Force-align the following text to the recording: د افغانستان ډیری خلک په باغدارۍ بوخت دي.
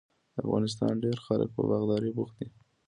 د 0.33 0.35
افغانستان 0.43 0.91
ډیری 1.01 1.19
خلک 1.27 1.49
په 1.53 1.61
باغدارۍ 1.69 2.11
بوخت 2.17 2.35
دي. 2.39 2.47